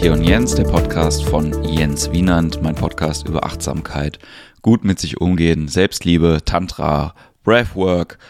Hier 0.00 0.12
und 0.12 0.22
Jens, 0.22 0.54
der 0.54 0.62
Podcast 0.62 1.24
von 1.24 1.64
Jens 1.64 2.12
Wienand, 2.12 2.62
mein 2.62 2.76
Podcast 2.76 3.26
über 3.26 3.44
Achtsamkeit, 3.44 4.20
gut 4.62 4.84
mit 4.84 5.00
sich 5.00 5.20
umgehen, 5.20 5.66
Selbstliebe, 5.66 6.38
Tantra, 6.44 7.16
Breathwork, 7.42 8.20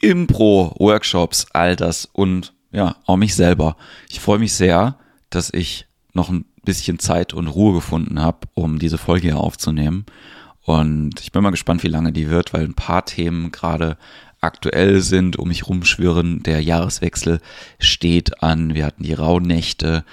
Impro, 0.00 0.72
Workshops, 0.78 1.48
all 1.52 1.74
das 1.74 2.04
und 2.04 2.54
ja, 2.70 2.94
auch 3.06 3.16
mich 3.16 3.34
selber. 3.34 3.76
Ich 4.08 4.20
freue 4.20 4.38
mich 4.38 4.52
sehr, 4.52 4.98
dass 5.28 5.52
ich 5.52 5.86
noch 6.12 6.28
ein 6.30 6.44
bisschen 6.64 7.00
Zeit 7.00 7.34
und 7.34 7.48
Ruhe 7.48 7.74
gefunden 7.74 8.22
habe, 8.22 8.46
um 8.54 8.78
diese 8.78 8.96
Folge 8.96 9.26
hier 9.26 9.38
aufzunehmen. 9.40 10.06
Und 10.62 11.20
ich 11.20 11.32
bin 11.32 11.42
mal 11.42 11.50
gespannt, 11.50 11.82
wie 11.82 11.88
lange 11.88 12.12
die 12.12 12.30
wird, 12.30 12.54
weil 12.54 12.62
ein 12.62 12.74
paar 12.74 13.04
Themen 13.04 13.50
gerade 13.50 13.98
aktuell 14.40 15.00
sind, 15.00 15.36
um 15.36 15.48
mich 15.48 15.66
rumschwirren. 15.68 16.42
Der 16.44 16.62
Jahreswechsel 16.62 17.40
steht 17.80 18.42
an. 18.44 18.74
Wir 18.74 18.86
hatten 18.86 19.02
die 19.02 19.14
Rauhnächte. 19.14 20.04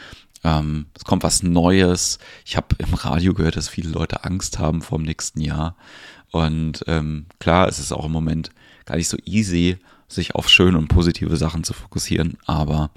Ähm, 0.43 0.88
es 0.95 1.05
kommt 1.05 1.23
was 1.23 1.43
Neues. 1.43 2.20
Ich 2.45 2.57
habe 2.57 2.75
im 2.79 2.93
Radio 2.93 3.33
gehört, 3.33 3.55
dass 3.55 3.70
viele 3.70 3.89
Leute 3.89 4.23
Angst 4.23 4.59
haben 4.59 4.81
vor 4.81 4.97
dem 4.97 5.05
nächsten 5.05 5.41
Jahr. 5.41 5.75
Und 6.31 6.83
ähm, 6.88 7.27
klar, 7.39 7.67
es 7.67 7.79
ist 7.79 7.91
auch 7.91 8.05
im 8.05 8.11
Moment 8.11 8.52
gar 8.85 8.97
nicht 8.97 9.07
so 9.07 9.17
easy, 9.25 9.77
sich 10.07 10.35
auf 10.35 10.49
schöne 10.49 10.77
und 10.77 10.88
positive 10.88 11.38
Sachen 11.38 11.63
zu 11.63 11.73
fokussieren. 11.73 12.38
Aber 12.45 12.91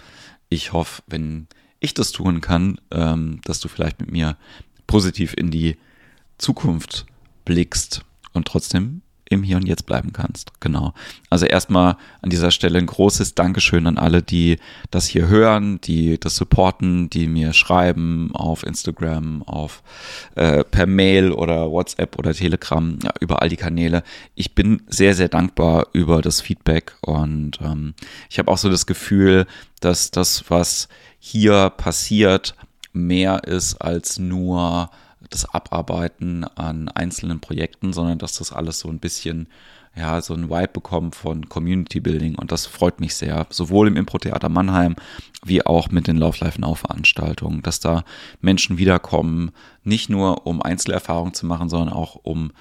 ich 0.49 0.73
hoffe, 0.73 1.03
wenn 1.07 1.47
ich 1.81 1.95
das 1.95 2.13
tun 2.13 2.41
kann, 2.41 2.81
ähm, 2.91 3.41
dass 3.45 3.61
du 3.61 3.69
vielleicht 3.69 4.01
mit 4.01 4.11
mir 4.11 4.37
positiv 4.87 5.35
in 5.37 5.51
die 5.51 5.77
Zukunft 6.39 7.07
blickst 7.45 8.03
und 8.33 8.47
trotzdem 8.47 9.03
im 9.29 9.43
Hier 9.43 9.57
und 9.57 9.67
Jetzt 9.67 9.87
bleiben 9.87 10.13
kannst. 10.13 10.53
Genau. 10.61 10.95
Also 11.31 11.47
erstmal 11.47 11.97
an 12.23 12.31
dieser 12.31 12.51
Stelle 12.51 12.79
ein 12.79 12.87
großes 12.87 13.35
Dankeschön 13.35 13.87
an 13.87 13.99
alle, 13.99 14.23
die 14.23 14.59
das 14.91 15.07
hier 15.07 15.29
hören, 15.29 15.81
die 15.83 16.19
das 16.19 16.37
supporten, 16.37 17.11
die 17.11 17.27
mir 17.27 17.53
schreiben 17.53 18.31
auf 18.35 18.65
Instagram, 18.65 19.43
auf 19.43 19.83
äh, 20.35 20.65
per 20.65 20.87
Mail 20.87 21.33
oder 21.33 21.71
WhatsApp 21.71 22.19
oder 22.19 22.35
Telegram, 22.35 22.99
ja, 23.03 23.13
über 23.21 23.43
all 23.43 23.49
die 23.49 23.57
Kanäle. 23.57 24.03
Ich 24.35 24.55
bin 24.55 24.83
sehr, 24.87 25.15
sehr 25.15 25.29
dankbar 25.29 25.89
über 25.93 26.23
das 26.23 26.41
Feedback 26.41 26.97
und 27.01 27.59
ähm, 27.63 27.95
ich 28.31 28.39
habe 28.39 28.51
auch 28.51 28.59
so 28.59 28.71
das 28.71 28.87
Gefühl, 28.87 29.47
dass 29.81 30.11
das, 30.11 30.45
was 30.49 30.89
hier 31.19 31.71
passiert, 31.71 32.55
mehr 32.93 33.45
ist 33.45 33.77
als 33.77 34.19
nur 34.19 34.91
das 35.31 35.45
Abarbeiten 35.47 36.45
an 36.45 36.89
einzelnen 36.89 37.41
Projekten, 37.41 37.93
sondern 37.93 38.19
dass 38.19 38.35
das 38.35 38.53
alles 38.53 38.79
so 38.79 38.89
ein 38.89 38.99
bisschen 38.99 39.49
ja, 39.97 40.21
so 40.21 40.35
ein 40.35 40.51
Vibe 40.51 40.69
bekommt 40.75 41.15
von 41.15 41.49
Community 41.49 42.01
Building. 42.01 42.35
Und 42.35 42.53
das 42.53 42.67
freut 42.67 43.01
mich 43.01 43.15
sehr, 43.15 43.47
sowohl 43.49 43.89
im 43.89 43.97
Impro-Theater 43.97 44.51
Mannheim 44.51 44.95
wie 45.43 45.65
auch 45.65 45.91
mit 45.91 46.07
den 46.07 46.19
Love 46.19 46.45
Life 46.45 46.61
Now 46.61 46.75
Veranstaltungen, 46.75 47.63
dass 47.63 47.81
da 47.81 48.05
Menschen 48.41 48.77
wiederkommen, 48.77 49.53
nicht 49.85 50.11
nur 50.11 50.47
um 50.47 50.61
Einzelerfahrungen 50.61 51.33
zu 51.33 51.47
machen, 51.47 51.71
sondern 51.71 51.95
auch 51.95 52.17
um 52.23 52.53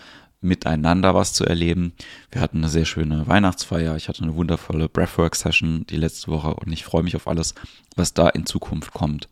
miteinander 0.45 1.13
was 1.13 1.33
zu 1.33 1.45
erleben. 1.45 1.93
Wir 2.31 2.41
hatten 2.41 2.57
eine 2.57 2.69
sehr 2.69 2.85
schöne 2.85 3.27
Weihnachtsfeier. 3.27 3.95
Ich 3.95 4.07
hatte 4.07 4.23
eine 4.23 4.35
wundervolle 4.35 4.87
Breathwork-Session 4.87 5.85
die 5.89 5.97
letzte 5.97 6.31
Woche 6.31 6.53
und 6.53 6.71
ich 6.71 6.85
freue 6.85 7.03
mich 7.03 7.15
auf 7.15 7.27
alles, 7.27 7.55
was 7.95 8.13
da 8.13 8.29
in 8.29 8.45
Zukunft 8.45 8.93
kommt. 8.93 9.27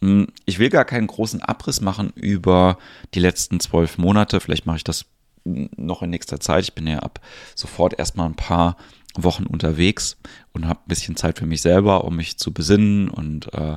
Hm, 0.00 0.28
ich 0.44 0.58
will 0.58 0.68
gar 0.68 0.84
keinen 0.84 1.06
großen 1.06 1.42
Abriss 1.42 1.80
machen 1.80 2.12
über 2.14 2.78
die 3.14 3.20
letzten 3.20 3.60
zwölf 3.60 3.98
Monate. 3.98 4.40
Vielleicht 4.40 4.66
mache 4.66 4.78
ich 4.78 4.84
das 4.84 5.06
noch 5.44 6.02
in 6.02 6.10
nächster 6.10 6.40
Zeit. 6.40 6.64
Ich 6.64 6.74
bin 6.74 6.86
ja 6.86 6.98
ab 6.98 7.20
sofort 7.54 7.98
erstmal 7.98 8.26
ein 8.26 8.36
paar 8.36 8.76
Wochen 9.24 9.44
unterwegs 9.44 10.16
und 10.52 10.66
habe 10.66 10.80
ein 10.80 10.88
bisschen 10.88 11.16
Zeit 11.16 11.38
für 11.38 11.46
mich 11.46 11.62
selber, 11.62 12.04
um 12.04 12.16
mich 12.16 12.38
zu 12.38 12.52
besinnen 12.52 13.08
und 13.08 13.52
äh, 13.52 13.76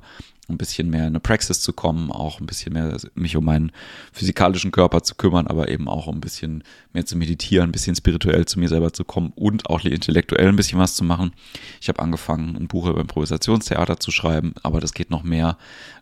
ein 0.52 0.58
bisschen 0.58 0.90
mehr 0.90 1.02
in 1.02 1.08
eine 1.08 1.20
Praxis 1.20 1.62
zu 1.62 1.74
kommen, 1.74 2.12
auch 2.12 2.40
ein 2.40 2.46
bisschen 2.46 2.74
mehr 2.74 2.98
mich 3.16 3.36
um 3.36 3.46
meinen 3.46 3.72
physikalischen 4.12 4.72
Körper 4.72 5.02
zu 5.02 5.16
kümmern, 5.16 5.48
aber 5.48 5.70
eben 5.70 5.88
auch 5.88 6.08
um 6.08 6.18
ein 6.18 6.22
bisschen 6.22 6.64
mehr 6.94 7.06
zu 7.06 7.18
meditieren, 7.18 7.70
ein 7.70 7.72
bisschen 7.72 7.96
spirituell 7.96 8.46
zu 8.46 8.60
mir 8.60 8.70
selber 8.70 8.94
zu 8.94 9.04
kommen 9.04 9.32
und 9.36 9.70
auch 9.70 9.84
intellektuell 9.84 10.50
ein 10.50 10.56
bisschen 10.56 10.80
was 10.80 10.96
zu 10.96 11.04
machen. 11.04 11.32
Ich 11.80 11.90
habe 11.90 12.02
angefangen, 12.02 12.56
ein 12.56 12.68
Buch 12.68 12.88
über 12.88 13.02
Improvisationstheater 13.02 14.00
zu 14.00 14.12
schreiben, 14.12 14.54
aber 14.64 14.80
das 14.80 14.94
geht 14.94 15.10
noch 15.10 15.24
mehr 15.24 15.58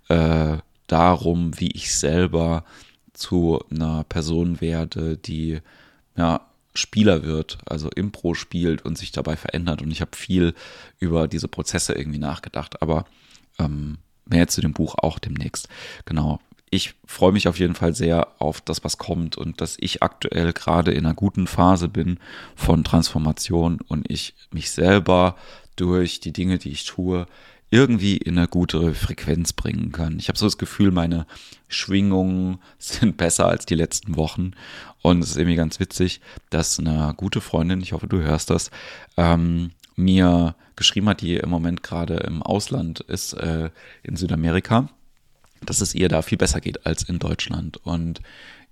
äh, 0.09 0.57
darum, 0.87 1.59
wie 1.59 1.71
ich 1.71 1.93
selber 1.93 2.63
zu 3.13 3.59
einer 3.69 4.03
Person 4.05 4.61
werde, 4.61 5.17
die 5.17 5.59
ja 6.17 6.41
Spieler 6.73 7.23
wird, 7.23 7.57
also 7.65 7.89
Impro 7.89 8.33
spielt 8.33 8.83
und 8.83 8.97
sich 8.97 9.11
dabei 9.11 9.35
verändert. 9.35 9.81
Und 9.81 9.91
ich 9.91 10.01
habe 10.01 10.15
viel 10.15 10.53
über 10.99 11.27
diese 11.27 11.47
Prozesse 11.47 11.93
irgendwie 11.93 12.19
nachgedacht, 12.19 12.81
aber 12.81 13.05
ähm, 13.57 13.97
mehr 14.25 14.47
zu 14.47 14.61
dem 14.61 14.73
Buch 14.73 14.95
auch 14.95 15.19
demnächst. 15.19 15.67
Genau. 16.05 16.39
Ich 16.71 16.93
freue 17.05 17.31
mich 17.31 17.47
auf 17.47 17.57
jeden 17.57 17.73
Fall 17.73 17.95
sehr 17.95 18.27
auf 18.37 18.61
das, 18.61 18.83
was 18.83 18.99
kommt 18.99 19.37
und 19.37 19.59
dass 19.59 19.75
ich 19.79 20.03
aktuell 20.03 20.53
gerade 20.53 20.91
in 20.91 21.05
einer 21.05 21.15
guten 21.15 21.47
Phase 21.47 21.89
bin 21.89 22.19
von 22.55 22.83
Transformation 22.83 23.79
und 23.87 24.09
ich 24.09 24.35
mich 24.51 24.69
selber 24.69 25.35
durch 25.75 26.19
die 26.19 26.33
Dinge, 26.33 26.59
die 26.59 26.69
ich 26.69 26.85
tue, 26.85 27.25
irgendwie 27.71 28.17
in 28.17 28.37
eine 28.37 28.47
gute 28.47 28.93
Frequenz 28.95 29.53
bringen 29.53 29.91
kann. 29.91 30.17
Ich 30.17 30.27
habe 30.27 30.37
so 30.39 30.45
das 30.45 30.57
Gefühl, 30.57 30.91
meine 30.91 31.25
Schwingungen 31.67 32.59
sind 32.77 33.17
besser 33.17 33.47
als 33.47 33.65
die 33.65 33.75
letzten 33.75 34.15
Wochen. 34.15 34.51
Und 35.01 35.23
es 35.23 35.31
ist 35.31 35.37
irgendwie 35.37 35.55
ganz 35.55 35.79
witzig, 35.79 36.21
dass 36.49 36.79
eine 36.79 37.13
gute 37.15 37.41
Freundin, 37.41 37.81
ich 37.81 37.93
hoffe, 37.93 38.07
du 38.07 38.21
hörst 38.21 38.49
das, 38.49 38.71
ähm, 39.17 39.71
mir 39.95 40.55
geschrieben 40.75 41.09
hat, 41.09 41.21
die 41.21 41.35
im 41.35 41.49
Moment 41.49 41.83
gerade 41.83 42.15
im 42.15 42.41
Ausland 42.41 43.01
ist, 43.01 43.33
äh, 43.33 43.69
in 44.01 44.15
Südamerika, 44.15 44.89
dass 45.61 45.81
es 45.81 45.93
ihr 45.93 46.09
da 46.09 46.21
viel 46.21 46.37
besser 46.37 46.61
geht 46.61 46.85
als 46.85 47.03
in 47.03 47.19
Deutschland. 47.19 47.77
Und 47.85 48.21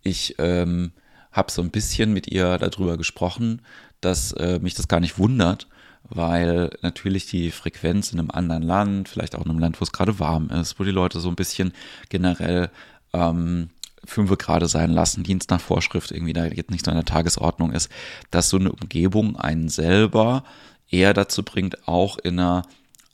ich 0.04 0.36
ähm, 0.40 0.92
habe 1.32 1.52
so 1.52 1.62
ein 1.62 1.70
bisschen 1.70 2.14
mit 2.14 2.28
ihr 2.28 2.58
darüber 2.58 2.98
gesprochen, 2.98 3.62
dass 4.02 4.32
äh, 4.34 4.60
mich 4.60 4.74
das 4.74 4.88
gar 4.88 5.00
nicht 5.02 5.20
wundert, 5.20 5.68
weil 6.10 6.72
natürlich 6.82 7.26
die 7.28 7.52
Frequenz 7.52 8.12
in 8.12 8.20
einem 8.20 8.32
anderen 8.32 8.64
Land, 8.64 9.10
vielleicht 9.10 9.36
auch 9.36 9.46
in 9.46 9.52
einem 9.52 9.60
Land, 9.60 9.80
wo 9.80 9.84
es 9.84 9.92
gerade 9.92 10.20
warm 10.20 10.50
ist, 10.50 10.80
wo 10.80 10.84
die 10.84 10.92
Leute 10.92 11.20
so 11.20 11.30
ein 11.30 11.36
bisschen 11.36 11.74
generell 12.10 12.70
ähm, 13.14 13.70
fünf 14.06 14.36
gerade 14.38 14.68
sein 14.68 14.92
lassen, 14.92 15.24
Dienst 15.24 15.50
nach 15.50 15.60
Vorschrift 15.62 16.12
irgendwie 16.12 16.34
da 16.34 16.46
jetzt 16.46 16.72
nicht 16.72 16.86
so 16.86 16.92
in 16.92 16.98
der 16.98 17.06
Tagesordnung 17.06 17.72
ist, 17.72 17.90
dass 18.32 18.50
so 18.50 18.58
eine 18.58 18.72
Umgebung 18.72 19.36
einen 19.38 19.70
selber 19.70 20.44
eher 20.90 21.14
dazu 21.14 21.44
bringt, 21.44 21.88
auch 21.88 22.18
in 22.18 22.40
einer 22.40 22.64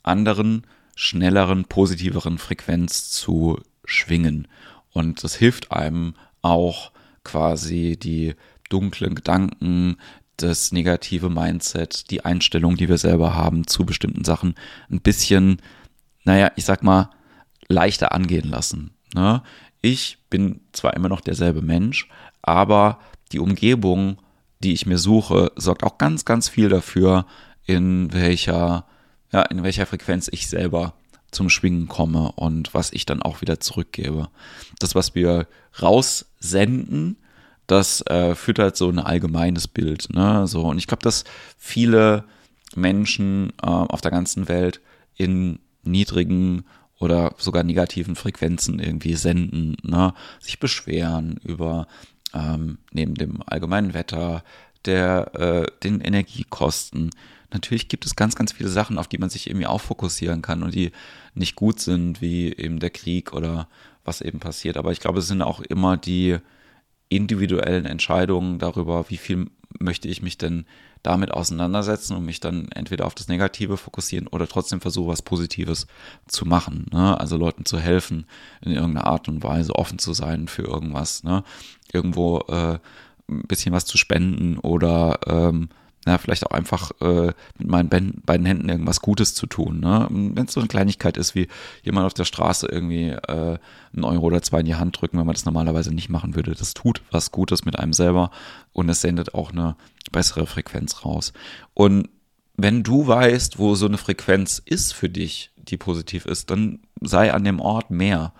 anderen, 0.02 0.66
schnelleren, 0.94 1.64
positiveren 1.64 2.38
Frequenz 2.38 3.10
zu 3.10 3.58
schwingen. 3.84 4.46
Und 4.92 5.24
das 5.24 5.34
hilft 5.34 5.72
einem 5.72 6.14
auch 6.42 6.92
quasi 7.24 7.96
die 8.00 8.34
dunklen 8.68 9.14
Gedanken, 9.14 9.96
das 10.36 10.72
negative 10.72 11.30
Mindset, 11.30 12.10
die 12.10 12.24
Einstellung, 12.24 12.76
die 12.76 12.88
wir 12.88 12.98
selber 12.98 13.34
haben 13.34 13.66
zu 13.66 13.84
bestimmten 13.86 14.24
Sachen, 14.24 14.54
ein 14.90 15.00
bisschen, 15.00 15.60
naja, 16.24 16.50
ich 16.56 16.64
sag 16.64 16.82
mal, 16.82 17.10
leichter 17.68 18.12
angehen 18.12 18.48
lassen. 18.48 18.90
Ne? 19.14 19.42
Ich 19.80 20.18
bin 20.30 20.60
zwar 20.72 20.94
immer 20.94 21.08
noch 21.08 21.20
derselbe 21.20 21.62
Mensch, 21.62 22.08
aber 22.42 22.98
die 23.32 23.38
Umgebung, 23.38 24.18
die 24.60 24.72
ich 24.72 24.86
mir 24.86 24.98
suche, 24.98 25.52
sorgt 25.56 25.84
auch 25.84 25.98
ganz, 25.98 26.24
ganz 26.24 26.48
viel 26.48 26.68
dafür, 26.68 27.26
in 27.66 28.12
welcher, 28.12 28.86
ja, 29.32 29.42
in 29.42 29.62
welcher 29.62 29.86
Frequenz 29.86 30.28
ich 30.30 30.48
selber 30.48 30.94
zum 31.30 31.50
Schwingen 31.50 31.88
komme 31.88 32.32
und 32.32 32.72
was 32.74 32.92
ich 32.92 33.06
dann 33.06 33.22
auch 33.22 33.40
wieder 33.40 33.60
zurückgebe. 33.60 34.28
Das, 34.78 34.94
was 34.94 35.14
wir 35.14 35.46
raussenden, 35.80 37.16
das 37.66 38.02
äh, 38.06 38.34
führt 38.34 38.58
halt 38.58 38.76
so 38.76 38.88
ein 38.88 38.98
allgemeines 38.98 39.68
Bild. 39.68 40.08
Ne? 40.12 40.46
So, 40.46 40.62
und 40.62 40.78
ich 40.78 40.86
glaube, 40.86 41.02
dass 41.02 41.24
viele 41.58 42.24
Menschen 42.74 43.52
äh, 43.62 43.66
auf 43.66 44.00
der 44.00 44.10
ganzen 44.10 44.48
Welt 44.48 44.80
in 45.16 45.58
niedrigen 45.82 46.64
oder 46.98 47.34
sogar 47.38 47.62
negativen 47.62 48.16
Frequenzen 48.16 48.78
irgendwie 48.78 49.14
senden, 49.14 49.76
ne? 49.82 50.14
sich 50.40 50.58
beschweren 50.58 51.38
über 51.42 51.86
ähm, 52.32 52.78
neben 52.92 53.14
dem 53.14 53.42
allgemeinen 53.46 53.94
Wetter, 53.94 54.42
der, 54.84 55.34
äh, 55.34 55.66
den 55.82 56.00
Energiekosten, 56.00 57.10
natürlich 57.54 57.88
gibt 57.88 58.04
es 58.04 58.16
ganz, 58.16 58.34
ganz 58.34 58.52
viele 58.52 58.68
Sachen, 58.68 58.98
auf 58.98 59.08
die 59.08 59.18
man 59.18 59.30
sich 59.30 59.46
irgendwie 59.48 59.66
auch 59.66 59.80
fokussieren 59.80 60.42
kann 60.42 60.62
und 60.62 60.74
die 60.74 60.92
nicht 61.34 61.56
gut 61.56 61.80
sind, 61.80 62.20
wie 62.20 62.52
eben 62.52 62.80
der 62.80 62.90
Krieg 62.90 63.32
oder 63.32 63.68
was 64.04 64.20
eben 64.20 64.40
passiert. 64.40 64.76
Aber 64.76 64.92
ich 64.92 65.00
glaube, 65.00 65.20
es 65.20 65.28
sind 65.28 65.40
auch 65.40 65.60
immer 65.60 65.96
die 65.96 66.38
individuellen 67.08 67.86
Entscheidungen 67.86 68.58
darüber, 68.58 69.08
wie 69.08 69.16
viel 69.16 69.46
möchte 69.78 70.08
ich 70.08 70.22
mich 70.22 70.38
denn 70.38 70.66
damit 71.02 71.32
auseinandersetzen 71.32 72.16
und 72.16 72.24
mich 72.24 72.40
dann 72.40 72.68
entweder 72.72 73.04
auf 73.04 73.14
das 73.14 73.28
Negative 73.28 73.76
fokussieren 73.76 74.26
oder 74.26 74.48
trotzdem 74.48 74.80
versuche, 74.80 75.08
was 75.08 75.22
Positives 75.22 75.86
zu 76.26 76.46
machen. 76.46 76.86
Ne? 76.92 77.18
Also 77.20 77.36
Leuten 77.36 77.66
zu 77.66 77.78
helfen, 77.78 78.26
in 78.62 78.72
irgendeiner 78.72 79.06
Art 79.06 79.28
und 79.28 79.42
Weise 79.42 79.74
offen 79.74 79.98
zu 79.98 80.14
sein 80.14 80.48
für 80.48 80.62
irgendwas. 80.62 81.22
Ne? 81.22 81.44
Irgendwo 81.92 82.38
äh, 82.48 82.78
ein 83.28 83.42
bisschen 83.46 83.74
was 83.74 83.84
zu 83.84 83.98
spenden 83.98 84.58
oder 84.58 85.18
ähm, 85.26 85.68
ja, 86.06 86.18
vielleicht 86.18 86.46
auch 86.46 86.50
einfach 86.50 86.90
äh, 87.00 87.32
mit 87.58 87.68
meinen 87.68 88.22
beiden 88.24 88.46
Händen 88.46 88.68
irgendwas 88.68 89.00
Gutes 89.00 89.34
zu 89.34 89.46
tun. 89.46 89.80
Ne? 89.80 90.06
Wenn 90.10 90.44
es 90.44 90.52
so 90.52 90.60
eine 90.60 90.68
Kleinigkeit 90.68 91.16
ist, 91.16 91.34
wie 91.34 91.48
jemand 91.82 92.06
auf 92.06 92.14
der 92.14 92.24
Straße 92.24 92.66
irgendwie 92.70 93.08
äh, 93.08 93.58
einen 93.94 94.04
Euro 94.04 94.26
oder 94.26 94.42
zwei 94.42 94.60
in 94.60 94.66
die 94.66 94.74
Hand 94.74 95.00
drücken, 95.00 95.18
wenn 95.18 95.26
man 95.26 95.34
das 95.34 95.46
normalerweise 95.46 95.94
nicht 95.94 96.10
machen 96.10 96.34
würde. 96.34 96.54
Das 96.54 96.74
tut 96.74 97.02
was 97.10 97.30
Gutes 97.30 97.64
mit 97.64 97.78
einem 97.78 97.94
selber 97.94 98.30
und 98.72 98.88
es 98.88 99.00
sendet 99.00 99.34
auch 99.34 99.52
eine 99.52 99.76
bessere 100.12 100.46
Frequenz 100.46 101.04
raus. 101.04 101.32
Und 101.72 102.08
wenn 102.56 102.82
du 102.82 103.06
weißt, 103.06 103.58
wo 103.58 103.74
so 103.74 103.86
eine 103.86 103.98
Frequenz 103.98 104.62
ist 104.64 104.92
für 104.92 105.08
dich, 105.08 105.50
die 105.56 105.76
positiv 105.76 106.26
ist, 106.26 106.50
dann 106.50 106.80
sei 107.00 107.32
an 107.32 107.44
dem 107.44 107.60
Ort 107.60 107.90
mehr. 107.90 108.32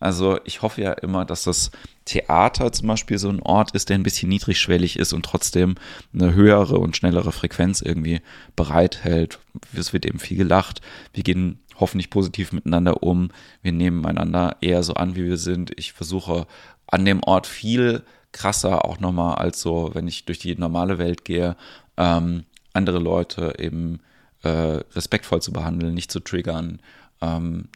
Also 0.00 0.40
ich 0.44 0.62
hoffe 0.62 0.80
ja 0.80 0.92
immer, 0.92 1.26
dass 1.26 1.44
das 1.44 1.70
Theater 2.06 2.72
zum 2.72 2.88
Beispiel 2.88 3.18
so 3.18 3.28
ein 3.28 3.40
Ort 3.40 3.72
ist, 3.72 3.90
der 3.90 3.96
ein 3.96 4.02
bisschen 4.02 4.30
niedrigschwellig 4.30 4.98
ist 4.98 5.12
und 5.12 5.24
trotzdem 5.24 5.74
eine 6.14 6.32
höhere 6.34 6.78
und 6.78 6.96
schnellere 6.96 7.32
Frequenz 7.32 7.82
irgendwie 7.82 8.22
bereithält. 8.56 9.38
Es 9.76 9.92
wird 9.92 10.06
eben 10.06 10.18
viel 10.18 10.38
gelacht. 10.38 10.80
Wir 11.12 11.22
gehen 11.22 11.60
hoffentlich 11.78 12.10
positiv 12.10 12.52
miteinander 12.52 13.02
um. 13.02 13.30
Wir 13.62 13.72
nehmen 13.72 14.06
einander 14.06 14.56
eher 14.62 14.82
so 14.82 14.94
an, 14.94 15.16
wie 15.16 15.24
wir 15.24 15.36
sind. 15.36 15.72
Ich 15.78 15.92
versuche 15.92 16.46
an 16.86 17.04
dem 17.04 17.22
Ort 17.22 17.46
viel 17.46 18.02
krasser 18.32 18.84
auch 18.84 19.00
nochmal 19.00 19.36
als 19.36 19.60
so, 19.60 19.90
wenn 19.92 20.08
ich 20.08 20.24
durch 20.24 20.38
die 20.38 20.56
normale 20.56 20.98
Welt 20.98 21.24
gehe, 21.24 21.56
ähm, 21.96 22.44
andere 22.72 22.98
Leute 22.98 23.54
eben 23.58 24.00
äh, 24.42 24.48
respektvoll 24.48 25.42
zu 25.42 25.52
behandeln, 25.52 25.94
nicht 25.94 26.10
zu 26.10 26.20
triggern, 26.20 26.80
ähm, 27.20 27.68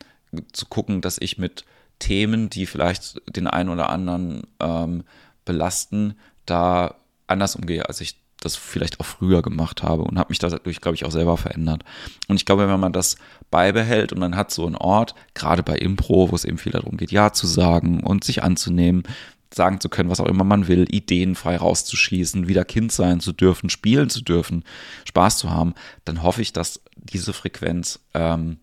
zu 0.53 0.67
gucken, 0.67 1.00
dass 1.00 1.19
ich 1.19 1.38
mit 1.38 1.65
Themen, 2.05 2.51
die 2.51 2.67
vielleicht 2.67 3.23
den 3.35 3.47
einen 3.47 3.71
oder 3.71 3.89
anderen 3.89 4.43
ähm, 4.61 5.05
belasten, 5.47 6.17
da 6.45 6.97
anders 7.27 7.56
umgehe, 7.56 7.89
als 7.89 8.03
ich 8.03 8.19
das 8.41 8.56
vielleicht 8.56 9.01
auch 9.01 9.06
früher 9.06 9.41
gemacht 9.41 9.83
habe 9.83 10.03
und 10.03 10.19
habe 10.19 10.29
mich 10.29 10.39
dadurch, 10.39 10.83
glaube 10.83 10.97
ich, 10.97 11.06
auch 11.06 11.11
selber 11.11 11.39
verändert. 11.39 11.83
Und 12.29 12.37
ich 12.37 12.45
glaube, 12.45 12.69
wenn 12.69 12.79
man 12.79 12.93
das 12.93 13.17
beibehält 13.51 14.12
und 14.12 14.19
man 14.19 14.37
hat 14.37 14.51
so 14.51 14.67
einen 14.67 14.77
Ort, 14.77 15.15
gerade 15.33 15.62
bei 15.62 15.77
Impro, 15.77 16.31
wo 16.31 16.35
es 16.35 16.45
eben 16.45 16.59
viel 16.59 16.73
darum 16.73 16.99
geht, 16.99 17.11
Ja 17.11 17.33
zu 17.33 17.47
sagen 17.47 18.05
und 18.05 18.23
sich 18.23 18.43
anzunehmen, 18.43 19.05
sagen 19.50 19.81
zu 19.81 19.89
können, 19.89 20.11
was 20.11 20.21
auch 20.21 20.27
immer 20.27 20.45
man 20.45 20.69
will, 20.69 20.85
Ideen 20.91 21.37
frei 21.37 21.57
rauszuschießen, 21.57 22.47
wieder 22.47 22.67
Kind 22.67 22.93
sein 22.93 23.21
zu 23.21 23.33
dürfen, 23.33 23.71
spielen 23.71 24.11
zu 24.11 24.21
dürfen, 24.21 24.65
Spaß 25.07 25.39
zu 25.39 25.49
haben, 25.49 25.73
dann 26.05 26.23
hoffe 26.23 26.43
ich, 26.43 26.53
dass 26.53 26.83
diese 26.97 27.33
Frequenz 27.33 28.00
ähm, 28.12 28.59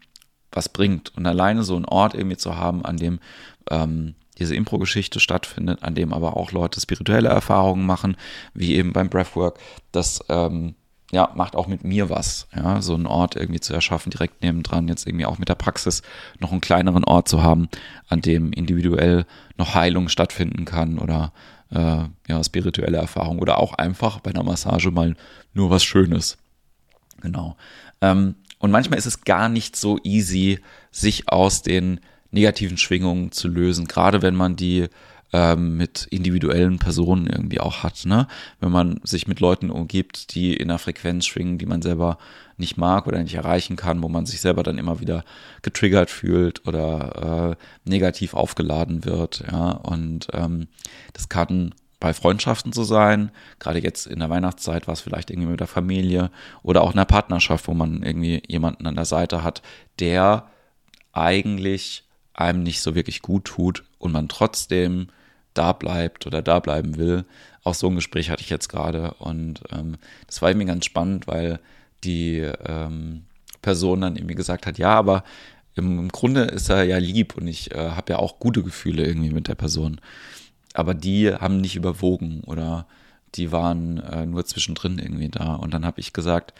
was 0.51 0.69
bringt. 0.69 1.15
Und 1.15 1.25
alleine 1.25 1.63
so 1.63 1.75
einen 1.75 1.85
Ort 1.85 2.13
irgendwie 2.13 2.37
zu 2.37 2.55
haben, 2.55 2.85
an 2.85 2.97
dem 2.97 3.19
ähm, 3.69 4.15
diese 4.37 4.55
Impro-Geschichte 4.55 5.19
stattfindet, 5.19 5.83
an 5.83 5.95
dem 5.95 6.13
aber 6.13 6.35
auch 6.37 6.51
Leute 6.51 6.79
spirituelle 6.79 7.29
Erfahrungen 7.29 7.85
machen, 7.85 8.17
wie 8.53 8.75
eben 8.75 8.93
beim 8.93 9.09
Breathwork, 9.09 9.59
das 9.91 10.23
ähm, 10.29 10.75
ja, 11.11 11.29
macht 11.35 11.55
auch 11.55 11.67
mit 11.67 11.83
mir 11.83 12.09
was, 12.09 12.47
ja, 12.55 12.81
so 12.81 12.95
einen 12.95 13.05
Ort 13.05 13.35
irgendwie 13.35 13.59
zu 13.59 13.73
erschaffen, 13.73 14.11
direkt 14.11 14.41
nebendran, 14.41 14.87
jetzt 14.87 15.05
irgendwie 15.05 15.25
auch 15.25 15.37
mit 15.37 15.49
der 15.49 15.55
Praxis 15.55 16.01
noch 16.39 16.51
einen 16.51 16.61
kleineren 16.61 17.03
Ort 17.03 17.27
zu 17.27 17.43
haben, 17.43 17.67
an 18.07 18.21
dem 18.21 18.53
individuell 18.53 19.25
noch 19.57 19.75
Heilung 19.75 20.07
stattfinden 20.07 20.63
kann 20.63 20.99
oder 20.99 21.33
äh, 21.69 22.05
ja, 22.27 22.43
spirituelle 22.43 22.97
Erfahrung 22.97 23.39
oder 23.39 23.59
auch 23.59 23.73
einfach 23.73 24.21
bei 24.21 24.31
einer 24.31 24.43
Massage 24.43 24.89
mal 24.89 25.15
nur 25.53 25.69
was 25.69 25.83
Schönes. 25.83 26.37
Genau. 27.21 27.57
Ähm, 28.01 28.35
und 28.61 28.71
manchmal 28.71 28.99
ist 28.99 29.07
es 29.07 29.21
gar 29.21 29.49
nicht 29.49 29.75
so 29.75 29.99
easy, 30.03 30.59
sich 30.91 31.29
aus 31.29 31.63
den 31.63 31.99
negativen 32.31 32.77
Schwingungen 32.77 33.31
zu 33.31 33.47
lösen, 33.47 33.87
gerade 33.87 34.21
wenn 34.21 34.35
man 34.35 34.55
die 34.55 34.87
ähm, 35.33 35.77
mit 35.77 36.07
individuellen 36.09 36.77
Personen 36.77 37.27
irgendwie 37.27 37.59
auch 37.59 37.83
hat. 37.83 38.05
Ne? 38.05 38.27
Wenn 38.59 38.71
man 38.71 38.99
sich 39.03 39.27
mit 39.27 39.39
Leuten 39.39 39.69
umgibt, 39.69 40.35
die 40.35 40.55
in 40.55 40.69
einer 40.69 40.79
Frequenz 40.79 41.25
schwingen, 41.25 41.57
die 41.57 41.65
man 41.65 41.81
selber 41.81 42.17
nicht 42.57 42.77
mag 42.77 43.07
oder 43.07 43.21
nicht 43.23 43.35
erreichen 43.35 43.75
kann, 43.75 44.03
wo 44.03 44.09
man 44.09 44.25
sich 44.25 44.41
selber 44.41 44.63
dann 44.63 44.77
immer 44.77 44.99
wieder 44.99 45.23
getriggert 45.61 46.09
fühlt 46.09 46.67
oder 46.67 47.57
äh, 47.57 47.89
negativ 47.89 48.33
aufgeladen 48.33 49.05
wird. 49.05 49.43
Ja? 49.51 49.71
Und 49.71 50.27
ähm, 50.33 50.67
das 51.13 51.29
kann 51.29 51.73
bei 52.01 52.13
Freundschaften 52.13 52.73
zu 52.73 52.83
sein. 52.83 53.31
Gerade 53.59 53.79
jetzt 53.79 54.07
in 54.07 54.19
der 54.19 54.29
Weihnachtszeit 54.29 54.87
war 54.87 54.93
es 54.93 55.01
vielleicht 55.01 55.29
irgendwie 55.29 55.51
mit 55.51 55.61
der 55.61 55.67
Familie 55.67 56.31
oder 56.63 56.81
auch 56.81 56.91
in 56.91 56.97
einer 56.97 57.05
Partnerschaft, 57.05 57.69
wo 57.69 57.73
man 57.73 58.03
irgendwie 58.03 58.43
jemanden 58.47 58.87
an 58.87 58.95
der 58.95 59.05
Seite 59.05 59.43
hat, 59.43 59.61
der 59.99 60.49
eigentlich 61.13 62.03
einem 62.33 62.63
nicht 62.63 62.81
so 62.81 62.95
wirklich 62.95 63.21
gut 63.21 63.45
tut 63.45 63.83
und 63.99 64.11
man 64.11 64.27
trotzdem 64.27 65.07
da 65.53 65.73
bleibt 65.73 66.25
oder 66.25 66.41
da 66.41 66.59
bleiben 66.59 66.97
will. 66.97 67.23
Auch 67.63 67.75
so 67.75 67.87
ein 67.87 67.95
Gespräch 67.95 68.31
hatte 68.31 68.41
ich 68.41 68.49
jetzt 68.49 68.67
gerade 68.67 69.13
und 69.19 69.61
ähm, 69.71 69.97
das 70.25 70.41
war 70.41 70.49
irgendwie 70.49 70.67
ganz 70.67 70.85
spannend, 70.85 71.27
weil 71.27 71.59
die 72.03 72.39
ähm, 72.39 73.25
Person 73.61 74.01
dann 74.01 74.15
irgendwie 74.15 74.35
gesagt 74.35 74.65
hat, 74.65 74.79
ja, 74.79 74.95
aber 74.95 75.23
im, 75.75 75.99
im 75.99 76.09
Grunde 76.09 76.45
ist 76.45 76.69
er 76.69 76.83
ja 76.83 76.97
lieb 76.97 77.37
und 77.37 77.47
ich 77.47 77.75
äh, 77.75 77.91
habe 77.91 78.13
ja 78.13 78.19
auch 78.19 78.39
gute 78.39 78.63
Gefühle 78.63 79.05
irgendwie 79.05 79.29
mit 79.29 79.47
der 79.47 79.55
Person 79.55 80.01
aber 80.73 80.93
die 80.93 81.33
haben 81.33 81.57
nicht 81.57 81.75
überwogen 81.75 82.41
oder 82.45 82.87
die 83.35 83.51
waren 83.51 83.97
äh, 83.97 84.25
nur 84.25 84.45
zwischendrin 84.45 84.99
irgendwie 84.99 85.29
da. 85.29 85.55
Und 85.55 85.73
dann 85.73 85.85
habe 85.85 85.99
ich 85.99 86.13
gesagt, 86.13 86.53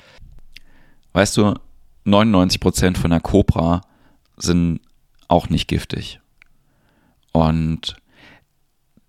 weißt 1.14 1.38
du, 1.38 1.56
99% 2.06 2.98
von 2.98 3.12
der 3.12 3.20
Cobra 3.20 3.82
sind 4.38 4.82
auch 5.28 5.50
nicht 5.50 5.68
giftig. 5.68 6.20
Und 7.32 7.96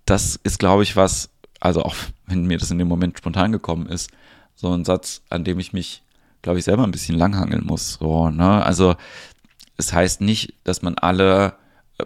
das 0.04 0.36
ist, 0.36 0.58
glaube 0.58 0.82
ich, 0.82 0.96
was, 0.96 1.30
also 1.60 1.82
auch 1.82 1.94
wenn 2.26 2.44
mir 2.46 2.58
das 2.58 2.70
in 2.70 2.78
dem 2.78 2.88
Moment 2.88 3.18
spontan 3.18 3.52
gekommen 3.52 3.86
ist, 3.86 4.10
so 4.54 4.72
ein 4.72 4.84
Satz, 4.84 5.22
an 5.30 5.44
dem 5.44 5.58
ich 5.58 5.72
mich, 5.72 6.02
glaube 6.42 6.58
ich, 6.58 6.64
selber 6.64 6.84
ein 6.84 6.90
bisschen 6.90 7.16
langhangeln 7.16 7.64
muss. 7.64 7.94
So, 7.94 8.30
ne? 8.30 8.64
Also 8.64 8.96
es 9.76 9.92
heißt 9.92 10.20
nicht, 10.20 10.54
dass 10.64 10.82
man 10.82 10.96
alle 10.96 11.56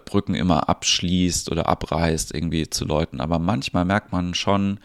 Brücken 0.05 0.35
immer 0.35 0.69
abschließt 0.69 1.51
oder 1.51 1.69
abreißt 1.69 2.35
irgendwie 2.35 2.69
zu 2.69 2.85
Leuten. 2.85 3.21
Aber 3.21 3.39
manchmal 3.39 3.85
merkt 3.85 4.13
man 4.13 4.35
schon, 4.35 4.79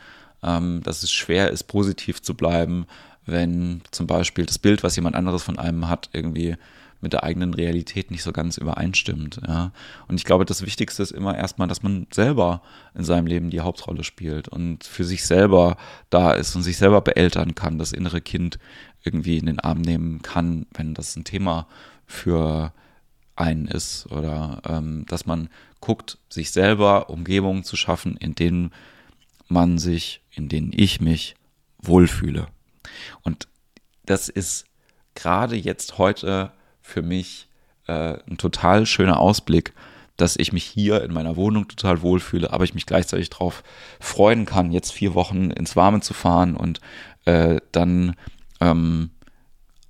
ähm, 0.44 0.81
dass 0.84 1.04
es 1.04 1.12
schwer 1.12 1.52
ist, 1.52 1.63
positiv 1.63 2.22
zu 2.22 2.34
bleiben, 2.34 2.86
wenn 3.25 3.81
zum 3.92 4.08
Beispiel 4.08 4.46
das 4.46 4.60
Bild, 4.60 4.84
was 4.84 4.96
jemand 4.96 5.16
anderes 5.16 5.44
von 5.44 5.60
einem 5.60 5.88
hat, 5.88 6.10
irgendwie 6.13 6.56
mit 7.02 7.13
der 7.13 7.24
eigenen 7.24 7.54
Realität 7.54 8.12
nicht 8.12 8.24
so 8.24 8.31
ganz 8.31 8.58
übereinstimmt. 8.58 9.42
Ja. 9.46 9.72
Und 10.08 10.16
ich 10.16 10.25
glaube, 10.25 10.46
das 10.46 10.63
Wichtigste 10.63 11.02
ist 11.04 11.12
immer 11.12 11.36
erstmal, 11.36 11.68
dass 11.68 11.84
man 11.84 12.08
selber 12.12 12.62
in 12.94 13.04
seinem 13.04 13.25
Leben 13.25 13.50
die 13.50 13.62
Hauptrolle 13.62 14.04
spielt 14.04 14.48
und 14.48 14.84
für 14.84 15.04
sich 15.04 15.25
selber 15.25 15.78
da 16.10 16.31
ist 16.34 16.56
und 16.56 16.62
sich 16.62 16.77
selber 16.77 17.01
beeltern 17.01 17.56
kann, 17.56 17.80
das 17.80 17.91
innere 17.91 18.22
Kind 18.22 18.60
irgendwie 19.03 19.38
in 19.38 19.48
den 19.48 19.60
Arm 19.60 19.82
nehmen 19.82 20.22
kann, 20.22 20.68
wenn 20.74 20.94
das 20.94 21.15
ein 21.15 21.24
Thema 21.24 21.68
für 22.06 22.72
einen 23.41 23.67
ist 23.67 24.10
oder 24.12 24.62
ähm, 24.67 25.05
dass 25.07 25.25
man 25.25 25.50
guckt, 25.81 26.17
sich 26.29 26.51
selber 26.51 27.10
Umgebungen 27.10 27.63
zu 27.63 27.75
schaffen, 27.75 28.15
in 28.17 28.36
denen 28.36 28.71
man 29.48 29.77
sich, 29.77 30.21
in 30.31 30.48
denen 30.48 30.71
ich 30.74 31.01
mich 31.01 31.36
wohlfühle. 31.81 32.48
Und 33.24 33.48
das 34.05 34.29
ist 34.29 34.65
gerade 35.15 35.55
jetzt 35.55 35.98
heute 35.98 36.51
für 36.81 37.01
mich 37.01 37.48
äh, 37.88 38.17
ein 38.29 38.38
total 38.38 38.86
schöner 38.86 39.19
Ausblick, 39.19 39.74
dass 40.17 40.36
ich 40.38 40.53
mich 40.53 40.63
hier 40.63 41.03
in 41.03 41.13
meiner 41.13 41.36
Wohnung 41.36 41.67
total 41.67 42.01
wohlfühle, 42.01 42.53
aber 42.53 42.63
ich 42.63 42.75
mich 42.75 42.86
gleichzeitig 42.86 43.29
darauf 43.29 43.63
freuen 44.00 44.45
kann, 44.45 44.71
jetzt 44.71 44.91
vier 44.91 45.15
Wochen 45.15 45.50
ins 45.50 45.75
Warme 45.75 46.01
zu 46.01 46.13
fahren 46.13 46.55
und 46.55 46.79
äh, 47.25 47.60
dann 47.71 48.15
ähm, 48.60 49.10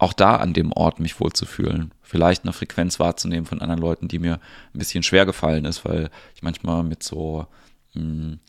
auch 0.01 0.13
da 0.13 0.37
an 0.37 0.53
dem 0.53 0.71
Ort 0.71 0.99
mich 0.99 1.19
wohlzufühlen. 1.19 1.93
Vielleicht 2.01 2.43
eine 2.43 2.53
Frequenz 2.53 2.99
wahrzunehmen 2.99 3.45
von 3.45 3.61
anderen 3.61 3.79
Leuten, 3.79 4.07
die 4.07 4.17
mir 4.17 4.39
ein 4.73 4.79
bisschen 4.79 5.03
schwer 5.03 5.27
gefallen 5.27 5.63
ist, 5.63 5.85
weil 5.85 6.09
ich 6.33 6.41
manchmal 6.41 6.83
mit 6.83 7.03
so 7.03 7.45
mh, 7.93 8.01
hm, 8.01 8.39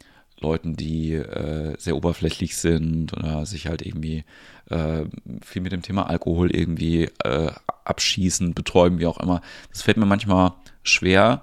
Leuten, 0.41 0.77
die 0.77 1.13
äh, 1.13 1.77
sehr 1.79 1.95
oberflächlich 1.95 2.57
sind 2.57 3.13
oder 3.13 3.45
sich 3.45 3.67
halt 3.67 3.83
irgendwie 3.83 4.25
äh, 4.71 5.05
viel 5.45 5.61
mit 5.61 5.73
dem 5.73 5.83
Thema 5.83 6.09
Alkohol 6.09 6.51
irgendwie 6.51 7.11
äh, 7.23 7.53
abschießen, 7.85 8.55
beträumen, 8.55 8.99
wie 8.99 9.07
auch 9.07 9.21
immer. 9.21 9.43
Das 9.71 9.83
fällt 9.83 9.99
mir 9.99 10.07
manchmal 10.07 10.55
schwer, 10.83 11.43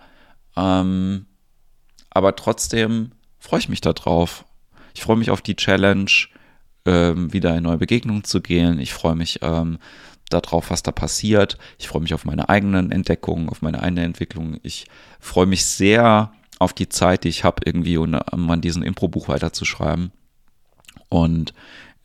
ähm, 0.57 1.27
aber 2.09 2.35
trotzdem 2.35 3.11
freue 3.37 3.59
ich 3.59 3.69
mich 3.69 3.81
darauf. 3.81 4.43
Ich 4.95 5.03
freue 5.03 5.17
mich 5.17 5.29
auf 5.29 5.43
die 5.43 5.55
Challenge 5.55 6.11
ähm, 6.89 7.31
wieder 7.31 7.55
in 7.55 7.63
neue 7.63 7.77
Begegnungen 7.77 8.23
zu 8.23 8.41
gehen. 8.41 8.79
Ich 8.79 8.93
freue 8.93 9.15
mich 9.15 9.39
ähm, 9.43 9.77
darauf, 10.29 10.71
was 10.71 10.81
da 10.81 10.91
passiert. 10.91 11.57
Ich 11.77 11.87
freue 11.87 12.01
mich 12.01 12.15
auf 12.15 12.25
meine 12.25 12.49
eigenen 12.49 12.91
Entdeckungen, 12.91 13.49
auf 13.49 13.61
meine 13.61 13.83
eigene 13.83 14.03
Entwicklung. 14.03 14.57
Ich 14.63 14.87
freue 15.19 15.45
mich 15.45 15.65
sehr 15.65 16.31
auf 16.57 16.73
die 16.73 16.89
Zeit, 16.89 17.23
die 17.23 17.29
ich 17.29 17.43
habe, 17.43 17.61
irgendwie 17.65 17.97
um, 17.97 18.17
um 18.31 18.49
an 18.49 18.61
diesem 18.61 18.81
Impro-Buch 18.81 19.27
weiterzuschreiben. 19.27 20.11
Und, 21.09 21.53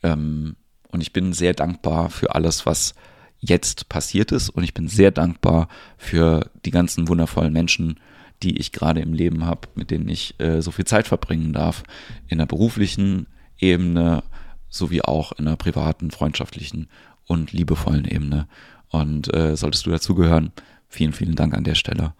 ähm, 0.03 0.55
und 0.91 1.01
ich 1.01 1.11
bin 1.11 1.33
sehr 1.33 1.53
dankbar 1.53 2.11
für 2.11 2.35
alles, 2.35 2.65
was 2.67 2.93
jetzt 3.39 3.89
passiert 3.89 4.31
ist. 4.31 4.49
Und 4.49 4.63
ich 4.63 4.75
bin 4.75 4.87
sehr 4.87 5.11
dankbar 5.11 5.67
für 5.97 6.51
die 6.63 6.71
ganzen 6.71 7.07
wundervollen 7.07 7.53
Menschen, 7.53 7.99
die 8.43 8.57
ich 8.57 8.71
gerade 8.71 9.01
im 9.01 9.13
Leben 9.13 9.45
habe, 9.45 9.67
mit 9.73 9.89
denen 9.89 10.09
ich 10.09 10.39
äh, 10.39 10.61
so 10.61 10.69
viel 10.69 10.85
Zeit 10.85 11.07
verbringen 11.07 11.53
darf. 11.53 11.83
In 12.27 12.37
der 12.37 12.45
beruflichen 12.45 13.27
Ebene, 13.57 14.23
sowie 14.69 15.01
auch 15.01 15.31
in 15.33 15.47
einer 15.47 15.57
privaten, 15.57 16.11
freundschaftlichen 16.11 16.89
und 17.25 17.51
liebevollen 17.51 18.05
Ebene. 18.05 18.47
Und 18.89 19.33
äh, 19.33 19.55
solltest 19.55 19.85
du 19.85 19.91
dazugehören, 19.91 20.51
vielen, 20.87 21.13
vielen 21.13 21.35
Dank 21.35 21.53
an 21.53 21.63
der 21.63 21.75
Stelle. 21.75 22.13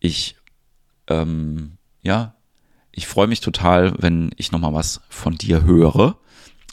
Ich, 0.00 0.36
ähm, 1.08 1.78
ja, 2.02 2.34
ich 2.92 3.06
freue 3.06 3.26
mich 3.26 3.40
total, 3.40 3.94
wenn 3.98 4.30
ich 4.36 4.52
nochmal 4.52 4.74
was 4.74 5.02
von 5.08 5.34
dir 5.36 5.64
höre. 5.64 6.16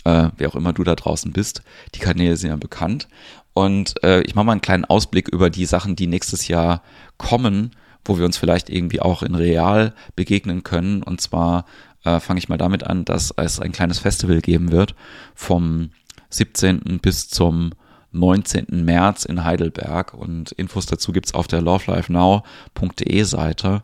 Äh, 0.05 0.29
wer 0.37 0.49
auch 0.49 0.55
immer 0.55 0.73
du 0.73 0.83
da 0.83 0.95
draußen 0.95 1.31
bist. 1.31 1.63
Die 1.95 1.99
Kanäle 1.99 2.37
sind 2.37 2.49
ja 2.49 2.55
bekannt. 2.55 3.07
Und 3.53 4.01
äh, 4.03 4.21
ich 4.21 4.35
mache 4.35 4.45
mal 4.45 4.51
einen 4.53 4.61
kleinen 4.61 4.85
Ausblick 4.85 5.27
über 5.27 5.49
die 5.49 5.65
Sachen, 5.65 5.95
die 5.95 6.07
nächstes 6.07 6.47
Jahr 6.47 6.81
kommen, 7.17 7.71
wo 8.05 8.17
wir 8.17 8.25
uns 8.25 8.37
vielleicht 8.37 8.69
irgendwie 8.69 8.99
auch 8.99 9.23
in 9.23 9.35
real 9.35 9.93
begegnen 10.15 10.63
können. 10.63 11.03
Und 11.03 11.21
zwar 11.21 11.65
äh, 12.03 12.19
fange 12.19 12.39
ich 12.39 12.49
mal 12.49 12.57
damit 12.57 12.85
an, 12.85 13.05
dass 13.05 13.33
es 13.37 13.59
ein 13.59 13.71
kleines 13.71 13.99
Festival 13.99 14.41
geben 14.41 14.71
wird 14.71 14.95
vom 15.35 15.91
17. 16.29 16.99
bis 17.01 17.29
zum 17.29 17.71
19. 18.11 18.85
März 18.85 19.25
in 19.25 19.43
Heidelberg 19.43 20.13
und 20.13 20.51
Infos 20.53 20.85
dazu 20.85 21.11
gibt's 21.11 21.33
auf 21.33 21.47
der 21.47 21.61
lovelifenow.de 21.61 23.23
Seite. 23.23 23.81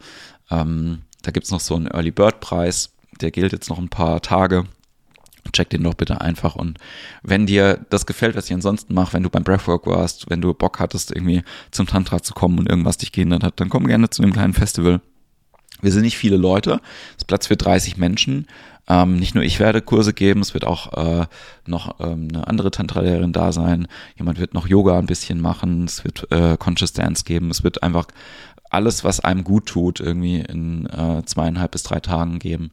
Ähm, 0.52 1.02
da 1.24 1.32
gibt's 1.32 1.52
noch 1.52 1.60
so 1.60 1.76
einen 1.76 1.88
Early 1.88 2.12
Bird 2.12 2.40
Preis, 2.40 2.92
der 3.22 3.32
gilt 3.32 3.52
jetzt 3.52 3.70
noch 3.70 3.80
ein 3.80 3.90
paar 3.90 4.22
Tage. 4.22 4.66
Check 5.52 5.72
den 5.72 5.84
doch 5.84 5.96
bitte 5.96 6.22
einfach 6.22 6.56
und 6.56 6.78
wenn 7.24 7.48
dir 7.48 7.84
das 7.90 8.06
gefällt, 8.06 8.36
was 8.36 8.46
ich 8.46 8.54
ansonsten 8.54 8.94
mache, 8.94 9.14
wenn 9.14 9.24
du 9.24 9.32
beim 9.32 9.44
Breathwork 9.44 9.88
warst, 9.88 10.30
wenn 10.30 10.42
du 10.42 10.54
Bock 10.54 10.80
hattest, 10.80 11.12
irgendwie 11.12 11.42
zum 11.72 11.88
Tantra 11.88 12.22
zu 12.22 12.34
kommen 12.34 12.60
und 12.60 12.70
irgendwas 12.70 12.98
dich 12.98 13.12
gehindert 13.12 13.44
hat, 13.44 13.60
dann 13.60 13.70
komm 13.70 13.88
gerne 13.88 14.10
zu 14.10 14.22
dem 14.22 14.34
kleinen 14.34 14.54
Festival. 14.54 15.02
Wir 15.82 15.92
sind 15.92 16.02
nicht 16.02 16.18
viele 16.18 16.38
Leute, 16.38 16.82
es 17.12 17.24
ist 17.24 17.28
Platz 17.28 17.48
für 17.48 17.58
30 17.58 17.98
Menschen. 17.98 18.48
Ähm, 18.88 19.18
nicht 19.18 19.36
nur 19.36 19.44
ich 19.44 19.60
werde 19.60 19.82
Kurse 19.82 20.14
geben, 20.14 20.42
es 20.42 20.56
wird 20.56 20.66
auch 20.66 20.94
äh, 20.94 21.26
noch 21.68 22.00
ähm, 22.00 22.28
eine 22.34 22.48
andere 22.48 22.72
Tantra-Lehrerin 22.72 23.34
da 23.34 23.52
sein. 23.52 23.88
Jemand 24.18 24.40
wird 24.40 24.56
noch 24.56 24.68
Yoga 24.68 24.98
ein 24.98 25.06
bisschen 25.06 25.40
machen, 25.40 25.86
es 25.86 26.04
wird 26.04 26.32
äh, 26.32 26.58
Conscious 26.58 26.94
Dance 26.94 27.24
geben, 27.24 27.52
es 27.52 27.64
wird 27.64 27.84
einfach 27.84 28.08
alles, 28.72 29.04
was 29.04 29.20
einem 29.20 29.44
gut 29.44 29.68
tut, 29.68 30.00
irgendwie 30.00 30.40
in 30.40 30.88
äh, 30.88 31.24
zweieinhalb 31.24 31.72
bis 31.72 31.84
drei 31.84 32.00
Tagen 32.00 32.40
geben. 32.40 32.72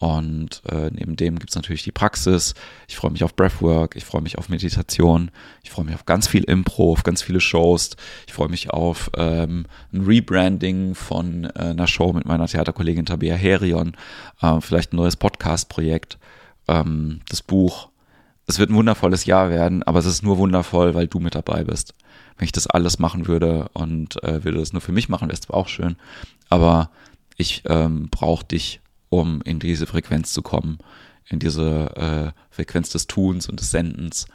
Und 0.00 0.62
äh, 0.66 0.90
neben 0.90 1.14
dem 1.14 1.38
gibt's 1.38 1.56
natürlich 1.56 1.82
die 1.82 1.92
Praxis. 1.92 2.54
Ich 2.88 2.96
freue 2.96 3.10
mich 3.10 3.22
auf 3.22 3.36
Breathwork, 3.36 3.96
ich 3.96 4.06
freue 4.06 4.22
mich 4.22 4.38
auf 4.38 4.48
Meditation, 4.48 5.30
ich 5.62 5.70
freue 5.70 5.84
mich 5.84 5.94
auf 5.94 6.06
ganz 6.06 6.26
viel 6.26 6.42
Impro, 6.44 6.92
auf 6.92 7.02
ganz 7.02 7.20
viele 7.20 7.38
Shows. 7.38 7.90
Ich 8.26 8.32
freue 8.32 8.48
mich 8.48 8.70
auf 8.70 9.10
ähm, 9.18 9.66
ein 9.92 10.00
Rebranding 10.00 10.94
von 10.94 11.44
äh, 11.44 11.50
einer 11.58 11.86
Show 11.86 12.14
mit 12.14 12.24
meiner 12.24 12.46
Theaterkollegin 12.46 13.04
Tabea 13.04 13.36
Herion, 13.36 13.94
äh, 14.40 14.58
vielleicht 14.62 14.94
ein 14.94 14.96
neues 14.96 15.16
Podcast-Projekt, 15.16 16.18
ähm, 16.66 17.20
das 17.28 17.42
Buch. 17.42 17.90
Es 18.46 18.58
wird 18.58 18.70
ein 18.70 18.76
wundervolles 18.76 19.26
Jahr 19.26 19.50
werden, 19.50 19.82
aber 19.82 19.98
es 19.98 20.06
ist 20.06 20.22
nur 20.22 20.38
wundervoll, 20.38 20.94
weil 20.94 21.08
du 21.08 21.20
mit 21.20 21.34
dabei 21.34 21.62
bist. 21.62 21.92
Wenn 22.38 22.46
ich 22.46 22.52
das 22.52 22.66
alles 22.66 22.98
machen 22.98 23.28
würde 23.28 23.68
und 23.74 24.22
äh, 24.24 24.44
würde 24.44 24.60
das 24.60 24.72
nur 24.72 24.80
für 24.80 24.92
mich 24.92 25.10
machen, 25.10 25.28
wäre 25.28 25.38
es 25.38 25.50
auch 25.50 25.68
schön, 25.68 25.96
aber 26.48 26.88
ich 27.36 27.64
ähm, 27.66 28.08
brauche 28.10 28.46
dich 28.46 28.80
um 29.10 29.42
in 29.42 29.58
diese 29.58 29.86
Frequenz 29.86 30.32
zu 30.32 30.40
kommen, 30.40 30.78
in 31.28 31.38
diese 31.38 31.96
äh, 31.96 32.40
Frequenz 32.50 32.88
des 32.88 33.06
Tuns 33.06 33.48
und 33.48 33.60
des 33.60 33.70
Sendens. 33.70 34.26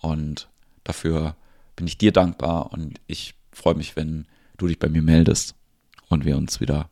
Und 0.00 0.48
dafür 0.82 1.36
bin 1.76 1.86
ich 1.86 1.98
dir 1.98 2.12
dankbar 2.12 2.72
und 2.72 3.00
ich 3.06 3.34
freue 3.52 3.74
mich, 3.74 3.94
wenn 3.94 4.26
du 4.56 4.66
dich 4.66 4.78
bei 4.78 4.88
mir 4.88 5.02
meldest 5.02 5.54
und 6.08 6.24
wir 6.24 6.36
uns 6.36 6.60
wieder 6.60 6.90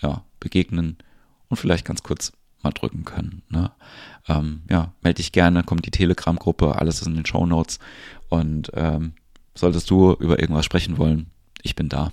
ja, 0.00 0.24
begegnen 0.40 0.96
und 1.48 1.56
vielleicht 1.56 1.84
ganz 1.84 2.02
kurz 2.02 2.32
mal 2.62 2.70
drücken 2.70 3.04
können. 3.04 3.42
Ne? 3.48 3.70
Ähm, 4.28 4.62
ja, 4.70 4.92
melde 5.02 5.18
dich 5.18 5.32
gerne, 5.32 5.62
kommt 5.62 5.86
die 5.86 5.90
Telegram-Gruppe, 5.90 6.76
alles 6.76 7.00
ist 7.00 7.06
in 7.06 7.14
den 7.14 7.26
Show 7.26 7.46
Notes. 7.46 7.78
Und 8.28 8.70
ähm, 8.74 9.14
solltest 9.54 9.90
du 9.90 10.12
über 10.14 10.40
irgendwas 10.40 10.64
sprechen 10.64 10.98
wollen, 10.98 11.30
ich 11.62 11.76
bin 11.76 11.88
da. 11.88 12.12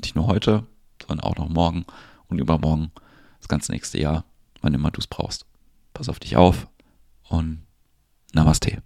Nicht 0.00 0.16
nur 0.16 0.26
heute, 0.26 0.64
sondern 1.00 1.24
auch 1.24 1.36
noch 1.36 1.48
morgen 1.48 1.84
und 2.28 2.38
übermorgen 2.38 2.90
das 3.42 3.48
ganze 3.48 3.72
nächste 3.72 4.00
Jahr, 4.00 4.24
wann 4.60 4.72
immer 4.72 4.90
du 4.90 5.00
es 5.00 5.06
brauchst. 5.06 5.44
Pass 5.92 6.08
auf 6.08 6.20
dich 6.20 6.36
auf 6.36 6.68
und 7.28 7.66
Namaste. 8.32 8.82